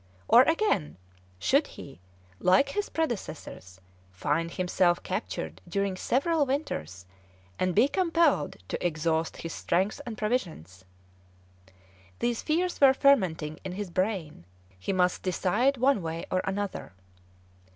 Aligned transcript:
Or, 0.27 0.41
again, 0.41 0.97
should 1.37 1.67
he, 1.77 1.99
like 2.39 2.69
his 2.69 2.89
predecessors, 2.89 3.79
find 4.11 4.49
himself 4.49 5.03
captured 5.03 5.61
during 5.69 5.95
several 5.95 6.47
winters, 6.47 7.05
and 7.59 7.75
be 7.75 7.87
compelled 7.87 8.57
to 8.69 8.83
exhaust 8.83 9.37
his 9.37 9.53
strength 9.53 10.01
and 10.07 10.17
provisions? 10.17 10.85
These 12.17 12.41
fears 12.41 12.81
were 12.81 12.95
fermenting 12.95 13.59
in 13.63 13.73
his 13.73 13.91
brain; 13.91 14.45
he 14.79 14.91
must 14.91 15.21
decide 15.21 15.77
one 15.77 16.01
way 16.01 16.25
or 16.31 16.41
other. 16.49 16.93